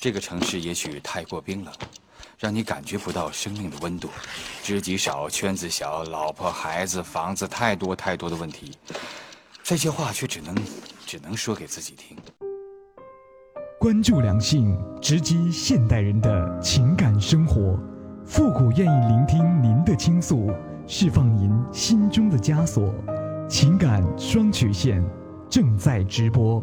[0.00, 1.74] 这个城市也许太过冰冷，
[2.38, 4.08] 让你感觉不到生命的温度。
[4.62, 8.72] 知己少，圈子小，老婆孩子房子，太多太多的问题。
[9.60, 10.54] 这些话却只能
[11.04, 12.16] 只能说给自己听。
[13.80, 17.76] 关注两性，直击现代人的情感生活。
[18.24, 20.48] 复古愿意聆听您的倾诉，
[20.86, 22.94] 释放您心中的枷锁。
[23.48, 25.04] 情感双曲线
[25.50, 26.62] 正在直播。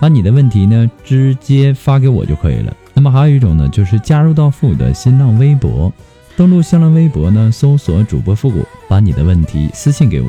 [0.00, 2.74] 把你的问题呢直接发给我就可以了。
[2.94, 5.92] 那么还有一种呢，就是加入到复古的新浪微博，
[6.36, 10.28] 登录新浪微博呢，搜索主播复古，把你的问题私信给我。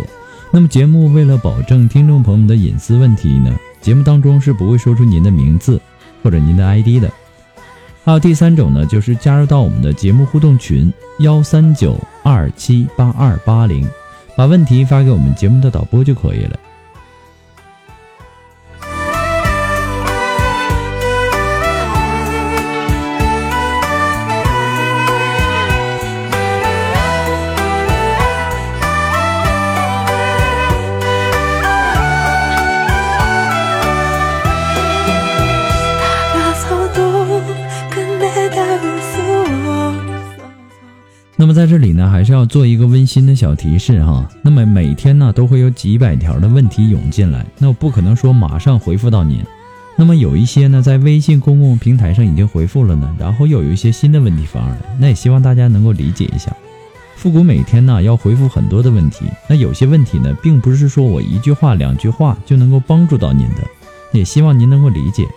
[0.51, 5.79] 那么节目为了保证听众朋友们的隐私问题呢，节目当中是不会说出您的名字
[6.23, 7.11] 或者您的 ID 的。
[8.03, 13.85] 还有第三种呢，就是加入到我们的节目互动群幺三九二七八二八零，
[14.35, 16.57] 把问题发给我们节目的导播就可以了。
[42.47, 44.27] 做一个温馨的小提示哈。
[44.41, 49.43] 那么每天呢，都会有几百条的问题涌进来，那我不可能说马上回复到您。
[49.95, 56.55] 那么有一些呢，在微信公共平台上已经回复了呢，然后又有一些新的问题发上来，那也希望大家能够理解一下。
[57.15, 63.67] 复古每天呢要回复很多的问题，那有些问题呢，并不是说我一句话两句话就能够帮助到您的，
[64.11, 65.27] 也希望您能够理解。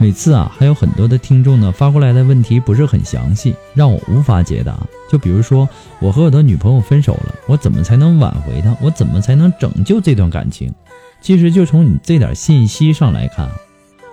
[0.00, 4.78] 每次啊，还有很多的听众呢发过来的问题不是很详细，让我无法解答。
[5.10, 8.76] 就比如说，我和我的女朋友分手了，我怎么才能挽回她？
[8.80, 10.72] 我怎么才能拯救这段感情？
[11.20, 13.50] 其实就从你这点信息上来看，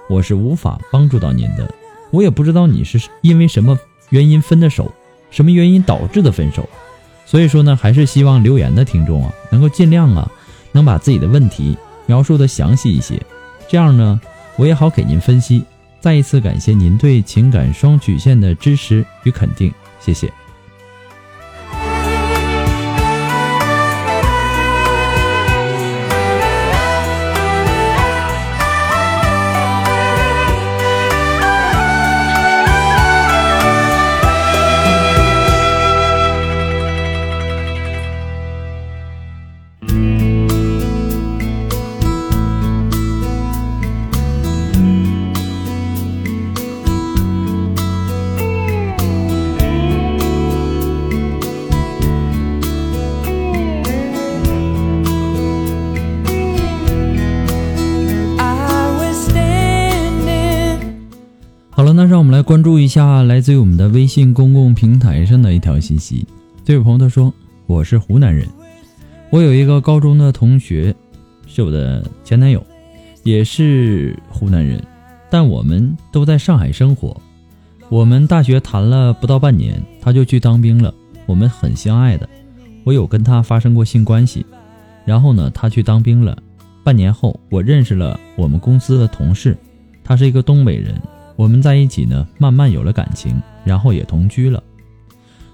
[0.09, 1.71] 我是无法帮助到您的。
[2.09, 3.77] 我也不知道你是因为什么
[4.09, 4.91] 原因分的手，
[5.29, 6.67] 什么原因导致的分手。
[7.27, 10.31] 所以说呢，还是希望留言的听众啊，能够尽量啊，
[10.71, 13.21] 能把自己的问题描述的详细一些，
[13.69, 14.19] 这样呢，
[14.55, 15.63] 我也好给您分析。
[16.05, 20.31] 再一次感谢您对情感双曲线的支持与肯定，谢谢。
[62.55, 66.25] 关注一下来自于我们的微信公共平台上的一条信息。
[66.63, 67.33] 这位朋友他说
[67.67, 68.47] ：“我是湖南人，
[69.29, 70.95] 我有一个高中的同学
[71.47, 72.65] 是我的前男友，
[73.23, 74.81] 也是湖南人，
[75.29, 77.19] 但我们都在上海生活。
[77.89, 80.93] 我们大学谈了不到半年，他就去当兵了。
[81.25, 82.29] 我们很相爱的，
[82.85, 84.45] 我有跟他发生过性关系。
[85.03, 86.37] 然后呢，他去当兵了。
[86.85, 89.57] 半年后，我认识了我们公司的同事，
[90.05, 90.95] 他是一个东北人。”
[91.35, 94.63] 我们在一起呢，慢慢有了感情，然后也同居了。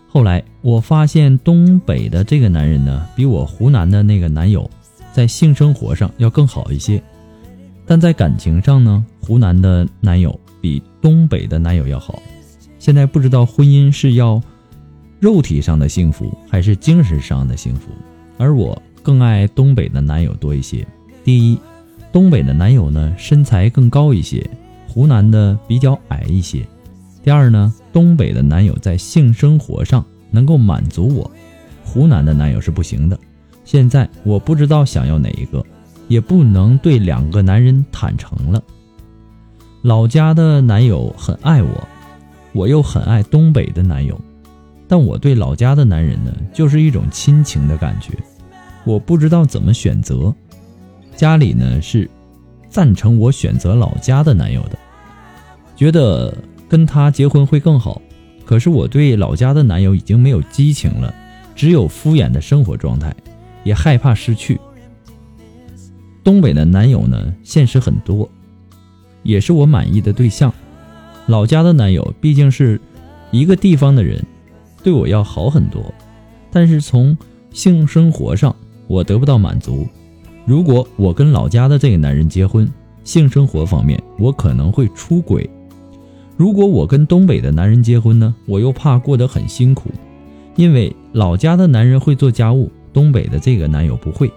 [0.07, 4.69] 后来我发现东北的这个男人呢，比我湖南的那个男友
[5.13, 7.01] 在性生活上要更好一些，
[7.85, 12.21] 但在感情上呢，湖南的男友比东北的男友要好。
[12.77, 14.41] 现在不知道婚姻是要
[15.19, 17.89] 肉体上的幸福，还是精神上的幸福，
[18.37, 20.85] 而我更爱东北的男友多一些。
[21.23, 21.57] 第一，
[22.11, 24.45] 东北的男友呢身材更高一些。
[24.93, 26.67] 湖南的比较矮一些。
[27.23, 31.31] 第二呢，东北的男友在性生活上能够满足我，
[31.81, 33.17] 湖南的男友是不行的。
[33.63, 35.65] 现在我不知道想要哪一个，
[36.09, 38.61] 也不能对两个男人坦诚了。
[39.81, 41.88] 老家的男友很爱我，
[42.51, 44.19] 我又很爱东北的男友，
[44.89, 48.11] 但我对老家的男人呢，就是一种亲情的感觉，
[48.83, 50.35] 我不知道怎么选择。
[51.15, 52.09] 家里呢是
[52.71, 54.79] 赞成我选择老家的男友的，
[55.75, 56.35] 觉得
[56.69, 58.01] 跟他结婚会更好。
[58.45, 61.13] 可是我对老家的男友已经没有激情了，
[61.56, 63.13] 只有敷衍的生活状态，
[63.63, 64.59] 也害怕失去。
[66.23, 68.27] 东北的男友呢，现实很多。
[69.24, 70.51] 也是我满意的对象，
[71.27, 72.79] 老家的男友毕竟是
[73.29, 74.25] 一个地方的人，
[74.81, 75.94] 对我要好很多，
[76.51, 77.15] 但是从
[77.51, 78.56] 性生活上
[78.88, 79.88] 我得不到满足。
[80.45, 82.69] 如果我跟老家的这个男人结婚，
[83.03, 85.47] 性生活方面我可能会出轨；
[86.35, 89.89] 如果我跟东北的男人结婚呢，我又怕过得很辛苦，
[90.55, 94.31] 因为老家的男人会做家务，东北的这个男友不会。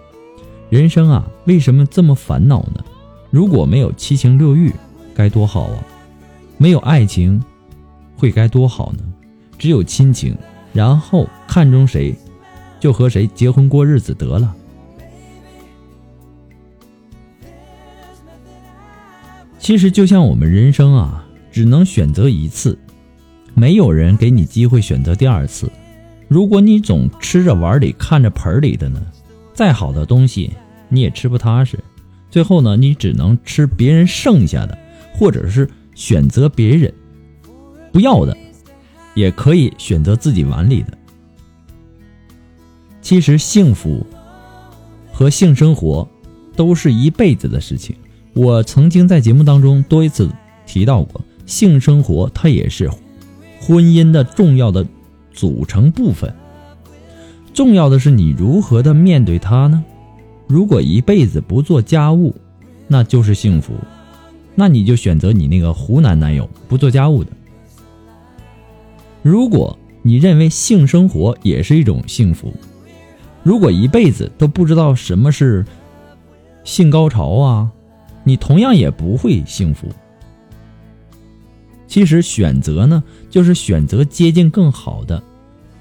[0.70, 2.84] 人生啊，为什么这么烦恼呢？
[3.30, 4.72] 如果没有七情六欲，
[5.14, 5.78] 该多好啊！
[6.56, 7.42] 没有爱情，
[8.16, 8.98] 会该多好呢？
[9.58, 10.36] 只有亲情，
[10.72, 12.14] 然后看中谁，
[12.80, 14.54] 就和谁结婚过日子得了。
[19.64, 22.78] 其实就像我们人生啊，只能选择一次，
[23.54, 25.72] 没有人给你机会选择第二次。
[26.28, 29.00] 如果你总吃着碗里看着盆里的呢，
[29.54, 30.52] 再好的东西
[30.90, 31.78] 你也吃不踏实。
[32.30, 34.76] 最后呢，你只能吃别人剩下的，
[35.14, 36.92] 或者是选择别人
[37.90, 38.36] 不要的，
[39.14, 40.98] 也可以选择自己碗里的。
[43.00, 44.06] 其实幸福
[45.10, 46.06] 和性生活
[46.54, 47.96] 都是一辈子的事情。
[48.34, 50.28] 我曾经在节目当中多一次
[50.66, 52.90] 提到过，性生活它也是
[53.60, 54.84] 婚姻的重要的
[55.32, 56.34] 组成部分。
[57.52, 59.84] 重要的是你如何的面对它呢？
[60.48, 62.34] 如果一辈子不做家务，
[62.88, 63.72] 那就是幸福。
[64.56, 67.30] 那你就选择你那个湖南男友不做家务的。
[69.22, 72.52] 如果你认为性生活也是一种幸福，
[73.42, 75.64] 如果一辈子都不知道什么是
[76.62, 77.70] 性高潮啊，
[78.24, 79.86] 你同样也不会幸福。
[81.86, 85.22] 其实选择呢，就是选择接近更好的，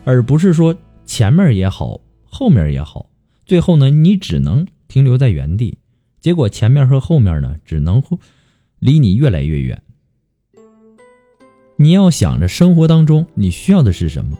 [0.03, 0.75] 而不是说
[1.05, 3.09] 前面也好，后面也好。
[3.45, 5.79] 最后呢，你只能停留在原地，
[6.21, 8.03] 结果前面和后面呢，只能
[8.79, 9.81] 离你越来越远。
[11.77, 14.37] 你要想着生活当中你需要的是什么，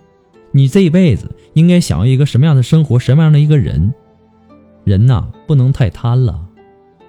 [0.52, 3.94] 你这一辈子应该想要一个什么样的生活，什么样的一个人。
[4.84, 6.43] 人呐，不能太贪了，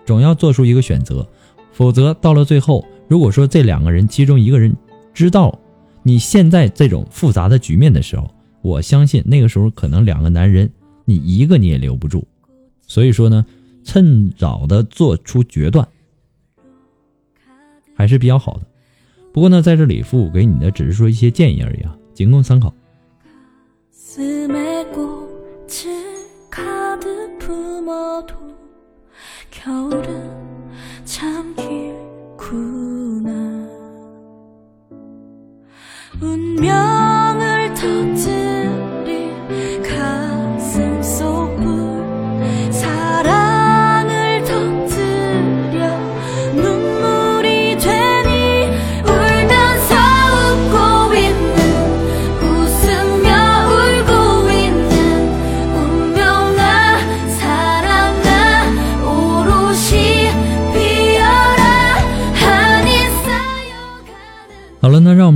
[0.05, 1.27] 总要做出一个选择，
[1.73, 4.77] 否则到了最后，如果说这两个人其中一个人
[5.13, 5.59] 知道
[6.03, 8.31] 你现在这种复杂的局面的时候，
[8.63, 10.71] 我相信那个时候可能两个男人。
[11.07, 12.25] 你一个你也留不住，
[12.87, 13.45] 所以说呢，
[13.85, 15.87] 趁早的做出决断
[17.95, 18.63] 还是比较好的。
[19.31, 22.73] 不过呢，在这里父母给你的只是说一些建议而已啊，仅供参考。
[29.65, 30.31] 겨울은
[31.07, 33.31] 참 길구나.
[36.21, 38.34] 운명을 덮친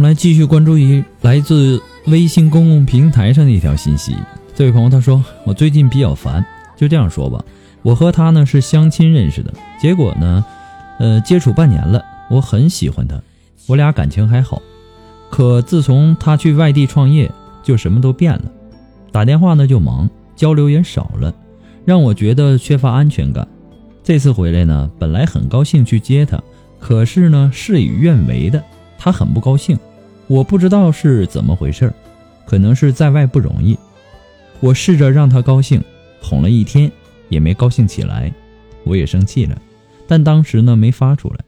[0.08, 4.16] 来继续关注于来自微信公共平台上的一条信息。
[4.54, 6.42] 这位朋友他说：“我最近比较烦，
[6.78, 7.44] 就这样说吧。
[7.82, 10.42] 我和他呢是相亲认识的，结果呢，
[10.98, 13.20] 呃，接触半年了，我很喜欢他，
[13.66, 14.62] 我俩感情还好。
[15.30, 17.30] 可自从他去外地创业，
[17.62, 18.44] 就什么都变了，
[19.12, 21.34] 打电话呢就忙，交流也少了，
[21.84, 23.46] 让我觉得缺乏安全感。
[24.02, 26.42] 这次回来呢，本来很高兴去接他，
[26.80, 28.64] 可是呢，事与愿违的。”
[29.00, 29.78] 他很不高兴，
[30.28, 31.92] 我不知道是怎么回事
[32.46, 33.76] 可能是在外不容易。
[34.60, 35.82] 我试着让他高兴，
[36.22, 36.90] 哄了一天
[37.28, 38.32] 也没高兴起来，
[38.84, 39.60] 我也生气了，
[40.06, 41.38] 但当时呢没发出来。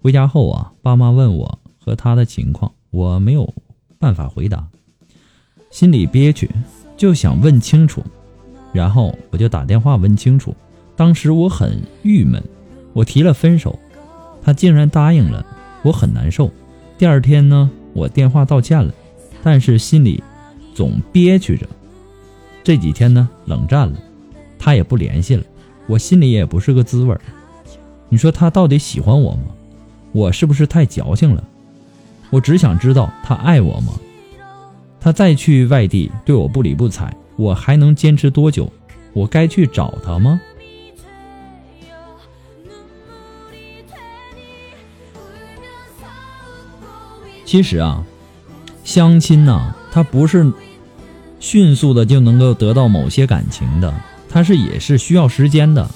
[0.00, 3.52] 回家后啊，爸妈问我和他的情况，我没有
[3.98, 4.66] 办法回答，
[5.70, 6.48] 心里憋屈，
[6.96, 8.04] 就想问清楚，
[8.72, 10.54] 然后我就打电话问清楚。
[10.94, 12.42] 当时我很郁闷，
[12.92, 13.78] 我提了分手，
[14.42, 15.44] 他竟然答应了。
[15.82, 16.50] 我很难受。
[16.96, 18.94] 第二天呢，我电话道歉了，
[19.42, 20.22] 但是心里
[20.74, 21.66] 总憋屈着。
[22.62, 23.98] 这几天呢，冷战了，
[24.58, 25.42] 他也不联系了，
[25.88, 27.20] 我心里也不是个滋味儿。
[28.08, 29.46] 你说他到底喜欢我吗？
[30.12, 31.42] 我是不是太矫情了？
[32.30, 33.92] 我只想知道他爱我吗？
[35.00, 38.70] 他再去外地对我不理不睬，我还能坚持多久？
[39.12, 40.40] 我该去找他吗？
[47.48, 48.04] 其实啊，
[48.84, 50.52] 相亲呐，它不是
[51.40, 53.90] 迅速的就能够得到某些感情的，
[54.28, 55.88] 它是也是需要时间的。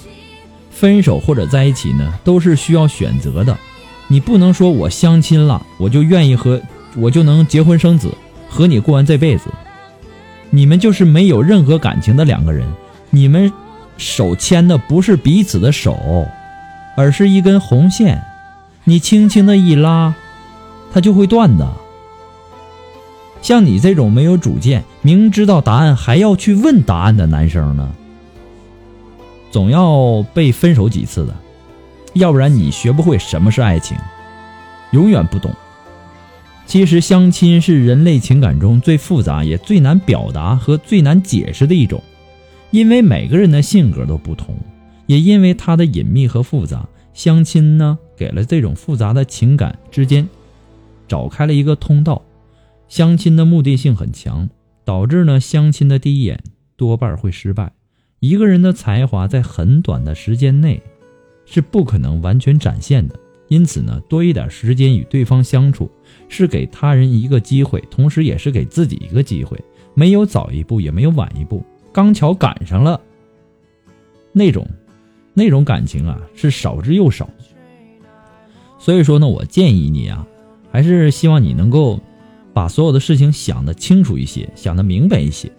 [0.70, 3.54] 分手或者在一起呢，都是需要选择的。
[4.08, 6.58] 你不能说我相亲了，我就愿意和
[6.96, 8.10] 我就能结婚生子，
[8.48, 9.50] 和你过完这辈子。
[10.48, 12.66] 你们就是没有任何感情的两个人，
[13.10, 13.52] 你们
[13.98, 16.26] 手牵的不是彼此的手，
[16.96, 18.22] 而是一根红线，
[18.84, 20.14] 你轻轻的一拉。
[20.92, 21.72] 他就会断的。
[23.40, 27.92] 像你这种没有主见、明知道答案还要去问答案的男生呢，
[29.50, 31.34] 总要被分手几次的，
[32.12, 33.96] 要不然你学不会什么是爱情，
[34.92, 35.50] 永远不懂。
[36.66, 42.00] 其实相亲是人类情感中最复杂也最难表达和最难解释的一种，
[42.70, 44.56] 因为每个人的性格都不同，
[45.06, 50.28] 也因为它的隐秘和复杂，相亲呢给了这种复杂的情感之间。
[51.12, 52.22] 找开了一个通道，
[52.88, 54.48] 相亲的目的性很强，
[54.82, 56.42] 导致呢相亲的第一眼
[56.74, 57.70] 多半会失败。
[58.20, 60.80] 一个人的才华在很短的时间内
[61.44, 65.90] 是不可能完全展现的，因此呢多一点时间与对方相处，
[66.30, 69.62] 是给他人一个机会，同时也是给自己一个机会。
[69.92, 72.98] 没有早一步，也没有晚一步，刚巧赶上了。
[74.32, 74.66] 那种，
[75.34, 77.28] 那种感情啊是少之又少。
[78.78, 80.26] 所以说呢，我建议你啊。
[80.72, 82.00] 还是希望你能够
[82.54, 85.52] 把所有的事情想得清楚一些，想得明白一些。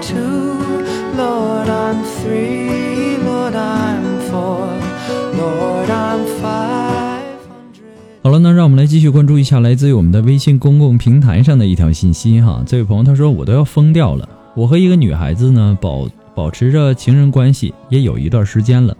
[0.00, 0.58] Two,
[1.16, 4.68] Lord, I'm three, Lord, I'm four,
[5.36, 7.22] Lord, I'm five.
[8.22, 12.62] 好了，那让我们来继续关注一下来自于我们的微信公共平台上的一条信息哈。
[12.66, 18.96] 这位朋友他说：“我都要疯掉了，我和一个女孩子呢保保持着情人关系也有一段时间了。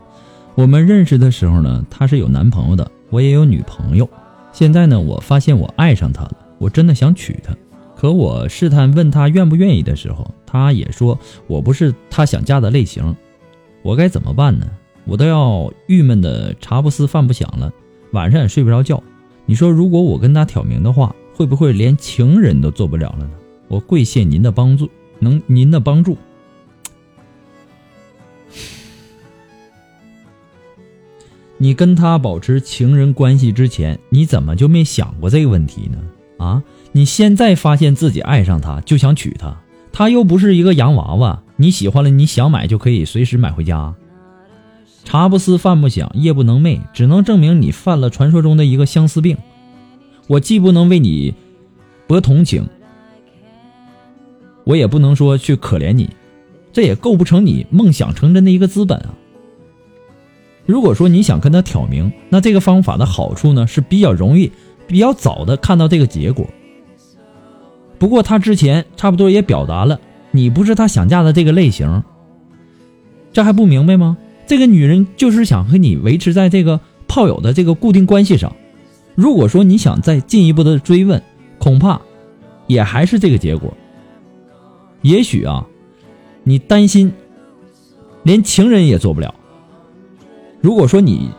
[0.55, 4.09] 我们认识的时候呢，她是有男朋友的，我也有女朋友。
[4.53, 7.53] 现在呢，我发现我爱上她了，我真的想娶她。
[7.97, 13.17] 可我试探问她愿不愿意的时候，她也说我不是她想嫁的类型。
[13.83, 14.67] 我该怎么办呢？
[15.05, 17.73] 我都要郁闷的茶不思饭不想了，
[18.13, 19.03] 晚上也睡不着觉。”
[19.49, 23.31] 你说，如果我跟他挑明的话，会不会连情人都做不了了呢？
[23.69, 26.19] 我跪谢您的帮助，能您的帮助。
[31.59, 35.99] 你跟他保持情人关系之前，你怎么就没想过这个问题呢？
[36.39, 36.63] 啊，
[36.93, 39.57] 你现在发现自己爱上他，就想娶她，
[39.93, 43.95] 他又不是一个洋娃娃，你喜欢了，你想买就可以随时买回家。
[45.05, 49.37] 茶不思饭不想，夜不能寐，只能证明你犯了传说中的一个相思病。
[50.27, 51.33] 我既不能为你
[52.09, 52.67] 博同情，
[54.65, 56.11] 我也不能说去可怜你，
[56.73, 59.15] 这也构不成你梦想成真的一个资本啊。
[60.67, 64.51] 如果说你想跟他挑明，那这个方法的好处呢，是比较容易、
[64.87, 66.47] 比较早的看到这个结果。
[67.99, 69.99] 不过他之前差不多也表达了，
[70.31, 72.03] 你不是他想嫁的这个类型，
[73.33, 74.17] 这还不明白吗？
[74.47, 76.79] 这个女人就是想和你维持在这个
[77.09, 78.55] 炮友的这个固定关系上。
[79.15, 81.23] 如果说你想再进一步的追问，
[81.59, 82.01] 恐怕
[82.67, 83.73] 也还是这个结果。
[85.03, 85.67] 也许啊，
[86.45, 87.13] 你担心
[88.23, 89.35] 连情人也做不了。
[90.61, 91.31] 如果说你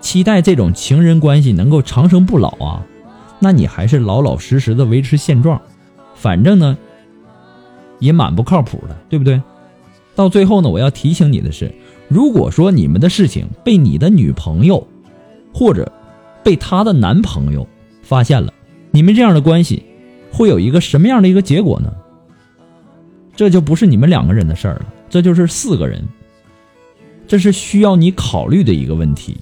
[0.00, 2.86] 期待这种情人关系能够长生不老啊，
[3.38, 5.60] 那你还是老老实实的维持现状。
[6.14, 6.76] 反正呢，
[7.98, 9.40] 也蛮不靠谱的，对不对？
[10.14, 11.72] 到最后呢，我要提醒你的是。
[12.08, 14.86] 如果说你们的事情被你的女朋友，
[15.52, 15.92] 或者
[16.42, 17.68] 被她的男朋友
[18.02, 18.52] 发现了，
[18.90, 19.82] 你们这样的关系
[20.32, 21.92] 会有一个什么样的一个结果呢？
[23.36, 26.02] 这就不是你们两个人的事儿了，这就是四个人，
[27.28, 29.36] 这是需要你考虑的一个问题。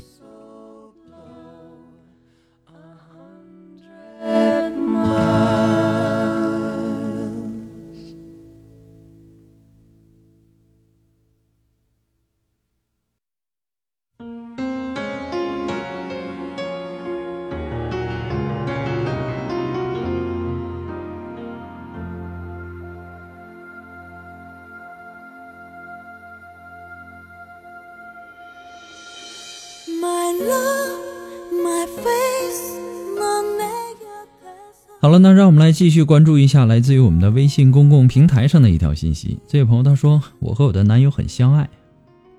[35.07, 39.39] 好了，那让我们来继续关注一下来自于我们的微信公共平台上的一条信息。
[39.47, 41.71] 这位朋友他说：“我和我的男友很相爱，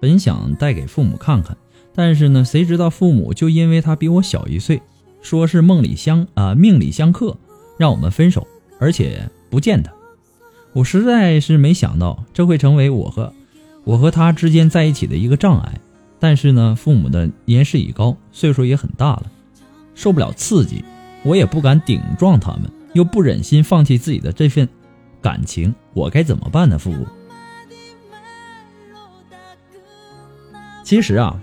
[0.02, 1.56] 本想带给父母看看，
[1.96, 4.82] 但是呢，谁知道父母就因为他比我小一岁，
[5.22, 7.38] 说是梦里相啊命里相克，
[7.78, 8.46] 让我们分手，
[8.82, 9.94] 而且不见他。
[10.74, 13.32] 我实在是没想到这会成为我和
[13.86, 15.80] 我和他之间在一起的一个障碍。
[16.20, 19.32] 但是呢，父母的年事已高，岁数也很大了，
[19.96, 20.84] 受不了刺激。”
[21.28, 24.68] 我也不敢顶撞他们，又不忍心放弃自己的这份
[25.22, 26.80] 感情，我该怎么办呢？
[26.80, 27.06] 父母，
[30.86, 31.38] 其实啊，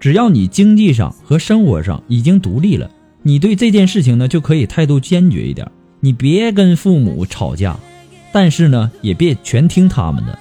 [0.00, 2.90] 只要你经济上和生活上已经独立了，
[3.22, 5.70] 你对这件事情呢就可以态度坚决一点。
[6.00, 7.78] 你别跟父母吵架，
[8.32, 10.38] 但是呢也别全听他们的，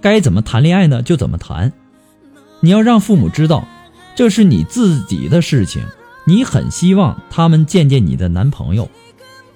[0.00, 1.72] 该怎么谈恋爱呢就怎么谈。
[2.58, 3.66] 你要让父母知道，
[4.16, 5.80] 这是你自己的事情。
[6.30, 8.88] 你很希望他们见见你的男朋友，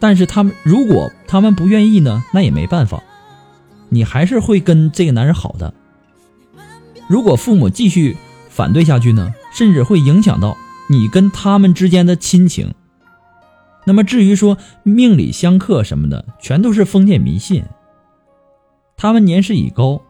[0.01, 3.01] 但是他们如果他们不愿意呢，那也没办法，
[3.91, 5.73] 你还是会跟这个男人好的。
[7.09, 8.17] 如果父母继续
[8.49, 10.57] 反对下去呢，甚至会影响到
[10.91, 12.75] 你跟他们之间的亲情。
[13.85, 17.63] 那么至于说命里相克什么的，全都是封建迷信。
[18.97, 20.01] 他们年事已高，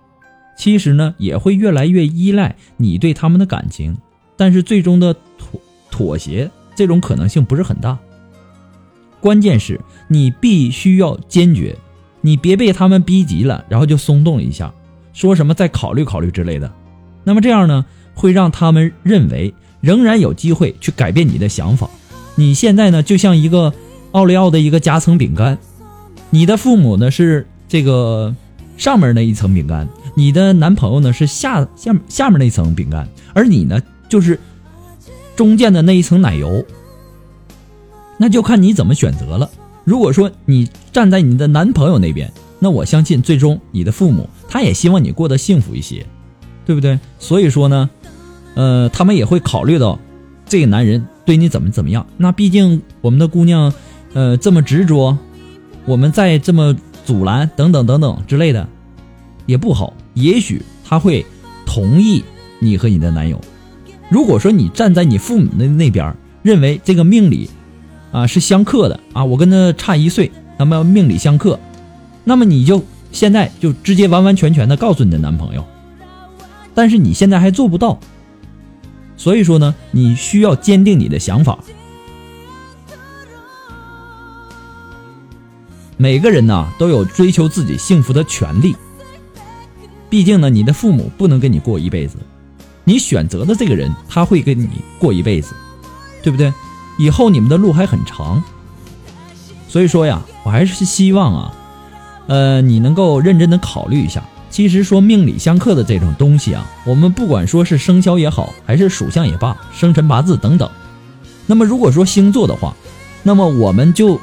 [0.57, 3.99] 其实呢也会越来越依赖你对他们的感情，
[4.39, 5.15] 但是最终的
[5.95, 6.19] 妥。
[6.19, 7.97] 协这种可能性不是很大，
[9.21, 11.77] 关键是你必须要坚决，
[12.21, 14.73] 你别被他们逼急了，然后就松动一下，
[15.13, 16.73] 说什么再考虑考虑之类的。
[17.23, 21.89] 那么这样呢，会让他们认为仍然有机会去改变你的想法。
[22.35, 23.73] 你现在呢，就像一个
[24.11, 25.57] 奥利奥的一个夹层饼干，
[26.31, 28.35] 你的父母呢是这个
[28.77, 34.41] 上面那一层饼干，你的男朋友呢是下下下面那层饼干，而你呢就是。
[35.37, 36.65] 中间的那一层奶油，
[38.19, 39.51] 那就看你怎么选择了。
[39.85, 46.07] 如果说你站在你的男朋友那边，那我相信最终你的父母他也希望你过得幸福一些，
[46.65, 46.99] 对不对？
[47.19, 47.91] 所以说呢，
[48.55, 49.99] 呃，他们也会考虑到
[50.47, 52.07] 这个男人对你怎么怎么样。
[52.17, 53.75] 那毕竟我们的姑娘，
[54.15, 55.19] 呃，这么执着，
[55.85, 58.67] 我们再这么阻拦等等等等之类的，
[59.45, 59.93] 也不好。
[60.15, 61.27] 也许他会
[61.67, 62.25] 同意
[62.61, 63.39] 你和你的男友。
[64.11, 67.51] 如果说你站在你父母的那边，认为这个命里，
[68.13, 71.59] 啊是相克的啊，我跟他差一岁，那么命里相克，
[72.23, 75.65] 那么你就现在就直接完完全全的告诉你的男朋友，
[76.75, 77.99] 但是你现在还做不到，
[79.17, 81.59] 所以说呢，你需要坚定你的想法。
[85.97, 88.77] 每个人呢都有追求自己幸福的权利，
[90.11, 92.19] 毕竟呢，你的父母不能跟你过一辈子。
[92.85, 94.69] 你选择的这个人，他会跟你
[94.99, 95.55] 过一辈子，
[96.23, 96.53] 对不对？
[96.99, 98.43] 以后你们的路还很长。
[99.69, 101.55] 所以说呀，我还是希望啊，
[102.29, 104.23] 呃，你能够认真的考虑一下。
[104.51, 110.71] 其实说命里相克的这种东西啊，我们不管说是生肖也好，还是属相也罢，生辰八字等等。
[111.47, 112.73] 那么如果说星座的话，
[113.25, 114.21] 那么我们就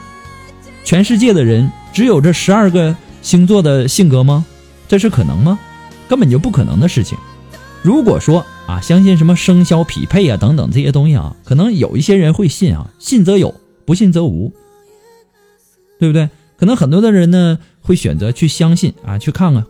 [0.85, 4.45] 全世界的人只有这十二个星座的性格吗？
[4.87, 5.59] 这是可能吗？
[6.07, 7.17] 根本就不可能的事情。
[7.83, 13.53] 如果说啊，相信什么生肖匹配啊等等这些东西啊，可能有一些人会信啊，信则有，
[13.85, 14.53] 不信则无，
[15.99, 16.29] 对不对？
[16.57, 19.65] 可能很多的人呢会选择去相信啊，去看看，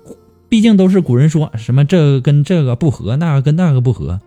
[0.49, 4.19] 毕竟都是古人说什么这个跟这个不合，那个跟那个不合。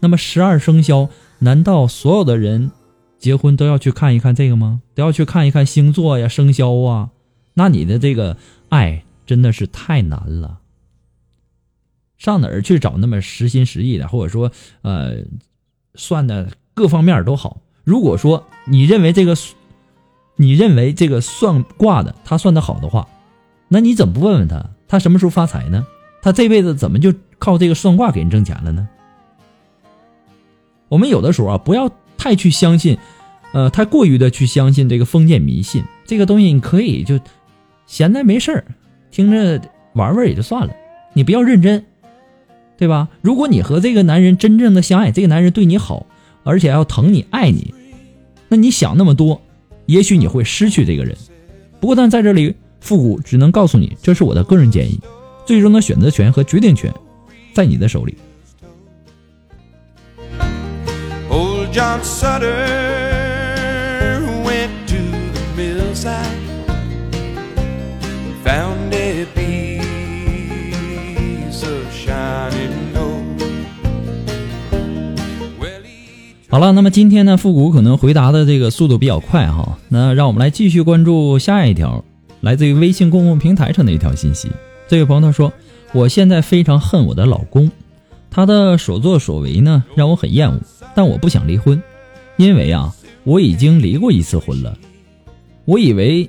[0.00, 2.70] 那么十二生肖，难道所有的人
[3.18, 4.82] 结婚都要去看一看这个吗？
[4.94, 7.08] 都要去看一看星座呀、生肖啊？
[7.54, 8.36] 那你的这个
[8.68, 10.58] 爱真的是太难了。
[12.22, 15.16] 上哪儿去找那么实心实意的，或者说，呃，
[15.96, 17.60] 算的各方面都好。
[17.82, 19.34] 如果说你认为这个，
[20.36, 23.08] 你认为这个算卦的他算的好的话，
[23.66, 25.84] 那你怎么不问问他，他什么时候发财呢？
[26.22, 28.88] 他这辈子怎么就靠这个算卦给人挣钱了呢？
[30.88, 32.98] 我们有的时候啊，不要太去相信，
[33.52, 37.18] 呃，太过于的去相信这个封建迷信这个东西，你可以就
[37.84, 38.64] 闲着没事儿，
[39.10, 39.60] 听着
[39.94, 40.72] 玩玩也就算了，
[41.14, 41.84] 你不要认真。
[42.78, 43.08] 对吧？
[43.20, 46.06] 如果你和这个男人真正的相爱，这个男人对你好，
[46.42, 47.72] 而且要疼你、爱你，
[48.48, 49.40] 那你想那么多，
[49.86, 51.16] 也许你会失去这个人。
[51.80, 54.98] 不过，但在这里，复古只能告诉你，这是我的个人建议，
[55.46, 56.92] 最终的选择权和决定权
[57.54, 58.16] 在你的手里。
[76.52, 82.04] 好了，那么今天呢，复古可能回答的这个速度比较快哈，那让我们来继续关注下一条，
[82.42, 84.50] 来自于微信公共平台上的一条信息。
[84.86, 85.50] 这位朋友他说
[85.94, 87.70] ：“我现在非常恨我的老公，
[88.30, 90.60] 他的所作所为呢让我很厌恶，
[90.94, 91.82] 但我不想离婚，
[92.36, 94.76] 因为啊，我已经离过一次婚了。
[95.64, 96.28] 我以为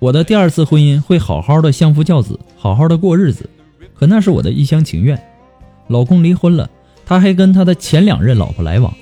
[0.00, 3.48] 我的第二次婚姻会好好的相夫教子，好好的过日子，
[3.94, 5.16] 可那是我的一厢情愿。
[5.86, 6.68] 老公离婚了，
[7.06, 8.92] 他还跟他的前两任老婆来往。”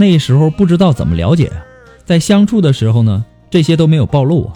[0.00, 1.60] 那时候不知道怎么了解啊，
[2.06, 4.54] 在相处的时候呢，这些都没有暴露啊。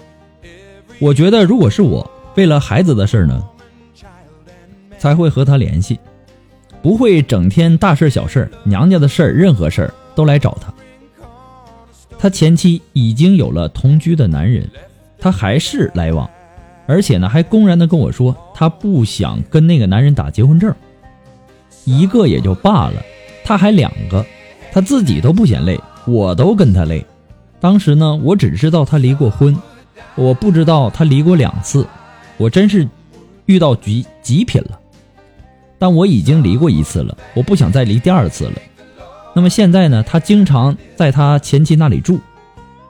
[0.98, 3.44] 我觉得如果是我，为了孩子的事呢，
[4.96, 6.00] 才会和他联系，
[6.80, 10.72] 不会整天大事小事、娘家的事儿、任何事儿都来找他。
[12.18, 14.66] 他前妻已经有了同居的男人，
[15.18, 16.26] 他还是来往，
[16.86, 20.74] 而且呢还公然的跟我说他不想跟那个男人打结婚证，
[21.84, 23.02] 一个也就罢了，
[23.44, 24.24] 他还两个。
[24.74, 27.06] 他自己都不嫌累，我都跟他累。
[27.60, 29.56] 当时呢，我只知道他离过婚，
[30.16, 31.86] 我不知道他离过两次。
[32.38, 32.88] 我真是
[33.46, 34.80] 遇到极极品了。
[35.78, 38.54] 但我已经离过一次了，我不想再离第二次了。
[39.32, 42.18] 那么现在呢，他经常在他前妻那里住，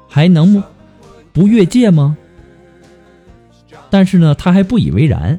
[0.08, 0.62] 还能
[1.34, 2.16] 不越界吗？
[3.90, 5.38] 但是呢，他还不以为然。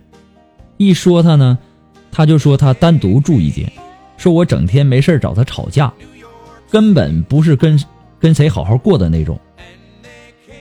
[0.77, 1.58] 一说他呢，
[2.12, 3.67] 他就说他单独住一间，
[4.15, 5.91] 说我整天没事找他吵架。
[6.75, 7.81] 根本不是跟
[8.19, 9.39] 跟谁好好过的那种，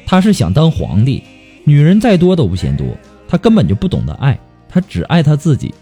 [0.06, 1.24] 他是想当皇帝，
[1.64, 2.86] 女人再多都不嫌多，
[3.26, 5.74] 他根本就不懂得爱，他只爱他自己。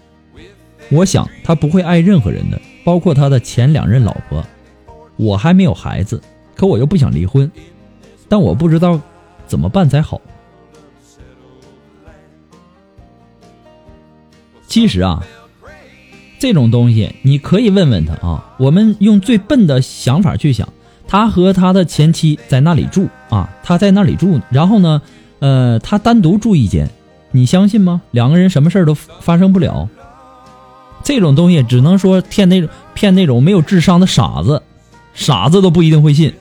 [0.91, 4.43] 我想他不会爱任何人的，包括他的前两任老婆。
[5.17, 6.19] 我还没有孩子，
[6.57, 7.53] 可我又不想离婚，
[8.27, 8.99] 但我不知道
[9.47, 10.19] 怎么办才好。
[14.67, 15.23] 其实啊。
[16.43, 18.57] 这种东西你可以问问他啊。
[18.59, 20.69] 我们用最笨的想法去想，
[21.07, 25.01] 他和他的前妻在那里住啊，他在那里住，然后呢，
[25.39, 26.91] 呃，他单独住一间，
[27.31, 28.03] 你相信吗？
[28.11, 29.89] 两个人什么事都发生不了。
[31.05, 34.65] 这种东西只能说骗那种骗那种没有智商的傻子，
[35.15, 36.35] 傻子都不一定会信，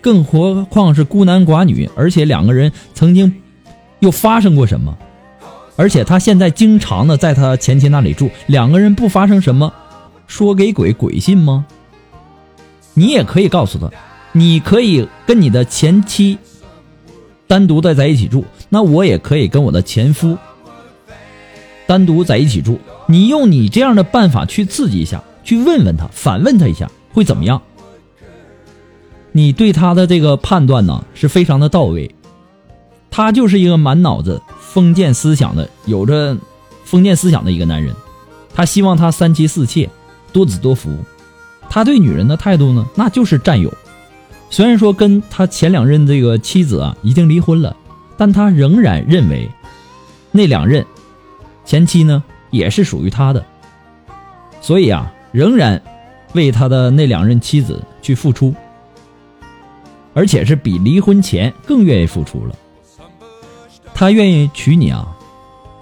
[0.00, 3.34] 更何况是孤男寡女，而且两个人曾经
[3.98, 4.96] 又发生过什么？
[5.78, 9.72] 而且他现在经常的在他前妻那里住，两个人不发生什么，
[10.26, 11.64] 说给鬼鬼信吗？
[12.94, 13.88] 你也可以告诉他，
[14.32, 16.36] 你可以跟你的前妻
[17.46, 20.36] 单独的在一起住，那我也可以跟我的前夫
[21.86, 22.80] 单独在一起住。
[23.06, 27.62] 你用你这样的办法去刺激一下，去问问他，反问他一下，会怎么样？
[29.30, 32.12] 你对他的这个判断呢，是非常的到位。
[33.10, 34.40] 他就是一个满脑子。
[34.60, 36.36] 封建思想的，有着
[36.84, 37.94] 封建思想的一个男人，
[38.54, 39.88] 他希望他三妻四妾，
[40.30, 40.90] 多子多福。
[41.70, 43.72] 他对女人的态度呢，那就是占有。
[44.50, 47.74] 虽然说跟他前两任这个妻子啊已经离婚了，
[48.16, 49.50] 但他仍然认为
[50.30, 50.84] 那两任
[51.64, 53.44] 前妻呢也是属于他的，
[54.60, 55.82] 所以啊，仍然
[56.34, 58.54] 为他的那两任妻子去付出，
[60.12, 62.54] 而且是比离婚前更愿意付出了。
[63.98, 65.08] 他愿意娶你啊，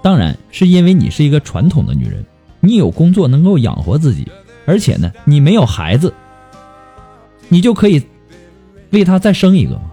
[0.01, 2.25] 当然是因为你是一个传统的女人，
[2.61, 4.27] 你有工作能够养活自己，
[4.65, 6.11] 而且呢，你没有孩子，
[7.47, 8.03] 你就可以
[8.89, 9.91] 为他再生一个嘛。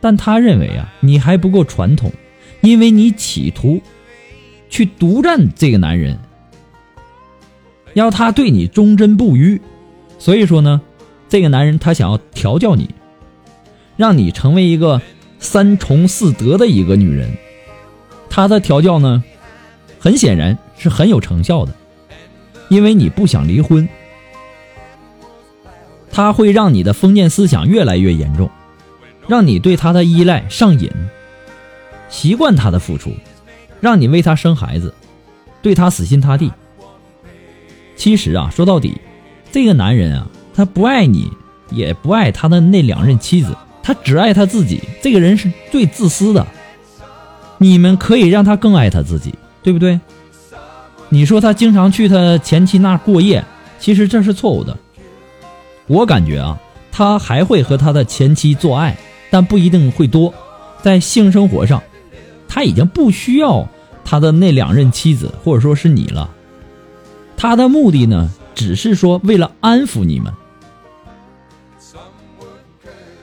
[0.00, 2.12] 但他认为啊，你还不够传统，
[2.60, 3.82] 因为你企图
[4.70, 6.16] 去独占这个男人，
[7.94, 9.60] 要他对你忠贞不渝，
[10.16, 10.80] 所以说呢，
[11.28, 12.88] 这个男人他想要调教你，
[13.96, 15.02] 让你成为一个。
[15.42, 17.28] 三从四德的一个女人，
[18.30, 19.22] 她的调教呢，
[19.98, 21.74] 很显然是很有成效的，
[22.68, 23.86] 因为你不想离婚，
[26.12, 28.48] 她会让你的封建思想越来越严重，
[29.26, 30.88] 让你对她的依赖上瘾，
[32.08, 33.12] 习惯她的付出，
[33.80, 34.94] 让你为她生孩子，
[35.60, 36.52] 对她死心塌地。
[37.96, 39.00] 其实啊，说到底，
[39.50, 41.30] 这个男人啊，他不爱你，
[41.70, 43.56] 也不爱他的那两任妻子。
[43.82, 46.46] 他只爱他自己，这个人是最自私的。
[47.58, 50.00] 你们可以让他更爱他自己，对不对？
[51.08, 53.44] 你说他经常去他前妻那过夜，
[53.78, 54.76] 其实这是错误的。
[55.86, 56.58] 我感觉啊，
[56.90, 58.96] 他还会和他的前妻做爱，
[59.30, 60.32] 但不一定会多。
[60.80, 61.82] 在性生活上，
[62.48, 63.68] 他已经不需要
[64.04, 66.30] 他的那两任妻子，或者说是你了。
[67.36, 70.32] 他的目的呢，只是说为了安抚你们。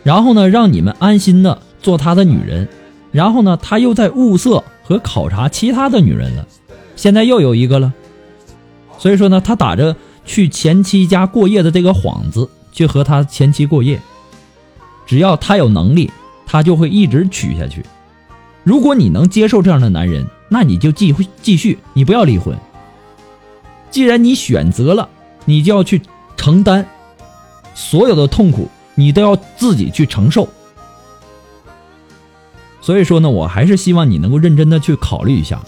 [0.03, 2.67] 然后呢，让你们安心的做他的女人，
[3.11, 6.47] 然后呢，他又在物色和考察其他的女人了，
[6.95, 7.93] 现在又有一个了，
[8.97, 13.99] 所以说呢，他打着去前妻家过夜的这个幌子，去和他前妻过夜。
[15.05, 16.11] 只要他有能力，
[16.45, 17.83] 他就会一直娶下去。
[18.63, 22.55] 如果你能接受这样的男人，那你就继继续，你不要离婚。
[23.89, 25.09] 既然你选择了，
[25.45, 26.01] 你就要去
[26.37, 26.87] 承担
[27.73, 30.49] 所有的痛苦，你都要自己去承受。
[32.81, 35.61] 所以说呢，我还是希望你能够认真的去考虑一下。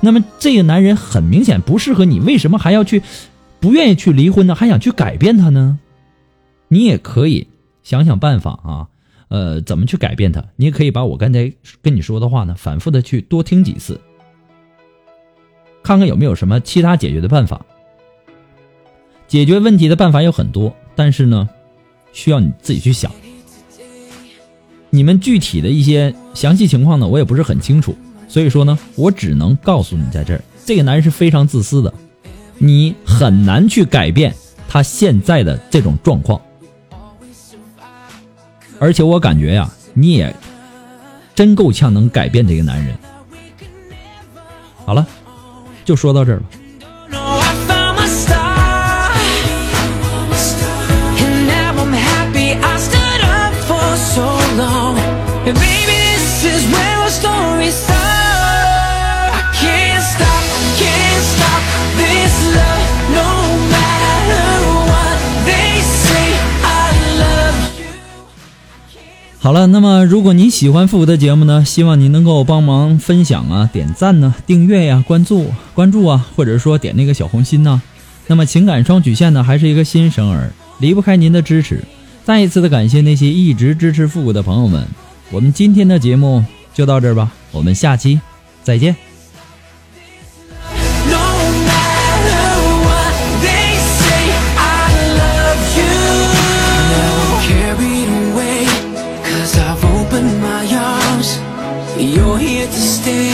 [0.00, 3.02] 那么这个男人很明显不适合你，为什么还要去
[3.60, 4.54] 不愿意去离婚呢？
[4.54, 5.78] 还想去改变他呢？
[6.68, 7.48] 你也可以
[7.82, 8.88] 想想办法啊，
[9.28, 10.44] 呃，怎么去改变他？
[10.56, 14.00] 你也可以把我刚才跟你说的话呢，反复的去多听几次，
[15.82, 17.64] 看看有没有什么其他解决的办法。
[19.28, 21.48] 解决问题的办法有很多，但是呢，
[22.16, 23.12] 需要你自己去想。
[24.88, 27.94] 你们具体的一些详细情况呢，我也不是很清楚。
[28.26, 31.92] 所以说呢，我只能告诉你，在这儿，这个男人是非常自私的，
[32.56, 34.34] 你很难去改变
[34.66, 36.40] 他现在的这种状况。
[38.78, 40.34] 而且我感觉呀，你也
[41.34, 42.96] 真够呛能改变这个男人。
[44.86, 45.06] 好了，
[45.84, 46.42] 就说到这儿
[69.38, 77.80] 好了，那么如果你喜欢复古的节目呢，希望您能够帮忙分享啊、点赞呢、订阅呀、关注关注啊，或者说点那个小红心呢。
[78.26, 81.84] 那么情感双曲线呢，还是一个新生儿，离不开您的支持。
[82.24, 84.84] 再一次的感谢那些一直支持复古的朋友们。
[85.29, 86.43] 我们今天的节目
[86.73, 88.19] 就到这儿吧，我们下期
[88.63, 88.95] 再见。
[102.01, 103.31] You're here to stay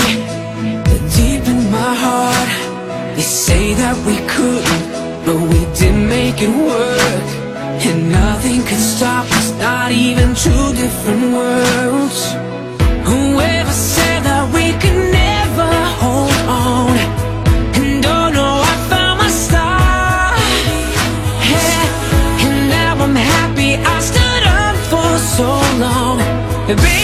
[1.16, 2.50] Deep in my heart
[3.16, 4.84] They say that we couldn't
[5.26, 7.28] But we did make it work
[7.88, 9.31] And nothing can stop us
[9.83, 12.21] not even two different worlds.
[13.11, 15.71] Whoever said that we could never
[16.03, 16.95] hold on.
[17.81, 20.38] And oh no, I found my star.
[21.51, 22.47] Yeah.
[22.47, 25.51] And now I'm happy I stood up for so
[25.85, 26.18] long.
[26.68, 27.02] Baby